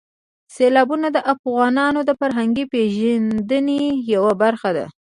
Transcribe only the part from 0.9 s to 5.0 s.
د افغانانو د فرهنګي پیژندنې یوه برخه ده.